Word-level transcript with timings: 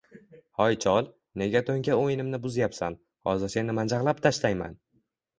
—Hoy 0.61 0.77
chol, 0.83 1.09
nega 1.41 1.59
to’nka 1.67 1.97
o’yinimni 2.03 2.39
buzyapsan? 2.45 2.95
Hozir 3.31 3.53
seni 3.57 3.75
majag’lab 3.81 4.23
tashlayman! 4.27 4.73